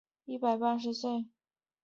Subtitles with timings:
[0.01, 1.27] 寿至一百一十八岁。